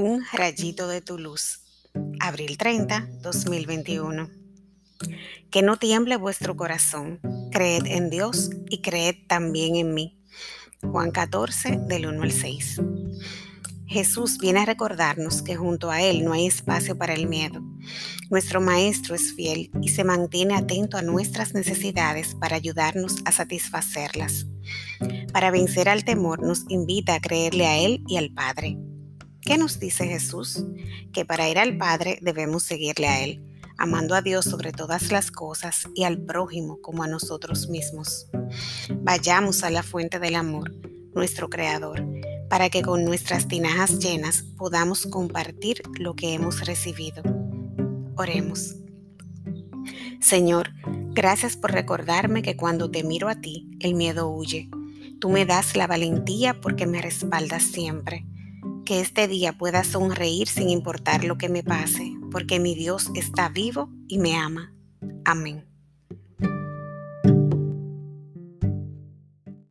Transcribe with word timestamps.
Un 0.00 0.24
rayito 0.32 0.86
de 0.86 1.00
tu 1.00 1.18
luz. 1.18 1.64
Abril 2.20 2.56
30, 2.56 3.08
2021. 3.20 4.30
Que 5.50 5.62
no 5.62 5.76
tiemble 5.76 6.14
vuestro 6.14 6.56
corazón. 6.56 7.18
Creed 7.50 7.84
en 7.86 8.08
Dios 8.08 8.50
y 8.70 8.80
creed 8.80 9.16
también 9.26 9.74
en 9.74 9.94
mí. 9.94 10.22
Juan 10.82 11.10
14, 11.10 11.80
del 11.88 12.06
1 12.06 12.22
al 12.22 12.30
6. 12.30 12.80
Jesús 13.88 14.38
viene 14.38 14.60
a 14.60 14.66
recordarnos 14.66 15.42
que 15.42 15.56
junto 15.56 15.90
a 15.90 16.00
Él 16.00 16.24
no 16.24 16.32
hay 16.32 16.46
espacio 16.46 16.96
para 16.96 17.14
el 17.14 17.26
miedo. 17.26 17.60
Nuestro 18.30 18.60
Maestro 18.60 19.16
es 19.16 19.34
fiel 19.34 19.72
y 19.82 19.88
se 19.88 20.04
mantiene 20.04 20.54
atento 20.54 20.96
a 20.96 21.02
nuestras 21.02 21.54
necesidades 21.54 22.36
para 22.36 22.54
ayudarnos 22.54 23.16
a 23.24 23.32
satisfacerlas. 23.32 24.46
Para 25.32 25.50
vencer 25.50 25.88
al 25.88 26.04
temor 26.04 26.40
nos 26.40 26.66
invita 26.68 27.16
a 27.16 27.20
creerle 27.20 27.66
a 27.66 27.78
Él 27.78 28.04
y 28.06 28.16
al 28.16 28.30
Padre. 28.32 28.78
¿Qué 29.48 29.56
nos 29.56 29.80
dice 29.80 30.06
Jesús? 30.06 30.62
Que 31.10 31.24
para 31.24 31.48
ir 31.48 31.58
al 31.58 31.78
Padre 31.78 32.18
debemos 32.20 32.64
seguirle 32.64 33.08
a 33.08 33.24
Él, 33.24 33.42
amando 33.78 34.14
a 34.14 34.20
Dios 34.20 34.44
sobre 34.44 34.72
todas 34.72 35.10
las 35.10 35.30
cosas 35.30 35.88
y 35.94 36.04
al 36.04 36.18
prójimo 36.18 36.82
como 36.82 37.02
a 37.02 37.08
nosotros 37.08 37.70
mismos. 37.70 38.26
Vayamos 39.00 39.62
a 39.62 39.70
la 39.70 39.82
fuente 39.82 40.18
del 40.18 40.34
amor, 40.34 40.74
nuestro 41.14 41.48
Creador, 41.48 42.04
para 42.50 42.68
que 42.68 42.82
con 42.82 43.06
nuestras 43.06 43.48
tinajas 43.48 43.98
llenas 44.00 44.42
podamos 44.58 45.06
compartir 45.06 45.80
lo 45.98 46.14
que 46.14 46.34
hemos 46.34 46.66
recibido. 46.66 47.22
Oremos. 48.16 48.76
Señor, 50.20 50.74
gracias 51.14 51.56
por 51.56 51.72
recordarme 51.72 52.42
que 52.42 52.54
cuando 52.54 52.90
te 52.90 53.02
miro 53.02 53.30
a 53.30 53.40
ti, 53.40 53.66
el 53.80 53.94
miedo 53.94 54.28
huye. 54.28 54.68
Tú 55.18 55.30
me 55.30 55.46
das 55.46 55.74
la 55.74 55.86
valentía 55.86 56.60
porque 56.60 56.86
me 56.86 57.00
respaldas 57.00 57.62
siempre 57.62 58.26
que 58.88 59.00
este 59.00 59.28
día 59.28 59.52
pueda 59.52 59.84
sonreír 59.84 60.48
sin 60.48 60.70
importar 60.70 61.22
lo 61.22 61.36
que 61.36 61.50
me 61.50 61.62
pase, 61.62 62.14
porque 62.30 62.58
mi 62.58 62.74
Dios 62.74 63.10
está 63.14 63.50
vivo 63.50 63.90
y 64.08 64.16
me 64.16 64.34
ama. 64.34 64.72
Amén. 65.26 65.67